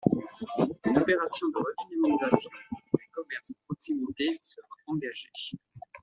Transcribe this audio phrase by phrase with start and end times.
[0.87, 2.49] Une opération de redynamisation
[2.97, 5.29] des commerces de proximité sera engagée.